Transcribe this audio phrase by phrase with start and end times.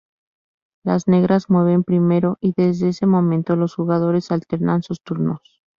[0.83, 5.61] Las Negras mueven primero y desde ese momento los jugadores alternan sus turnos.